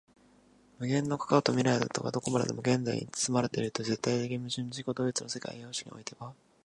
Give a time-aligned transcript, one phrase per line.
[0.79, 6.33] 無限の過去と未来とがどこまでも現在に包まれるという絶対矛盾的自己同一の世界の生産様式においては、